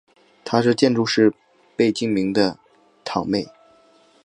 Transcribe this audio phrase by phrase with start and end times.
[0.43, 1.31] 她是建筑师
[1.75, 2.57] 贝聿铭的
[3.05, 3.45] 堂妹。